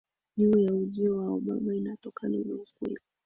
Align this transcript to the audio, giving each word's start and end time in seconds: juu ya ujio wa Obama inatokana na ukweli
juu 0.37 0.59
ya 0.59 0.73
ujio 0.73 1.15
wa 1.17 1.27
Obama 1.31 1.75
inatokana 1.75 2.37
na 2.37 2.55
ukweli 2.55 2.99